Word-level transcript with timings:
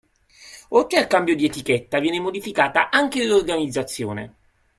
Oltre 0.69 0.97
al 0.97 1.05
cambio 1.05 1.35
di 1.35 1.45
etichetta 1.45 1.99
viene 1.99 2.19
modificata 2.19 2.89
anche 2.89 3.23
l'organizzazione. 3.23 4.35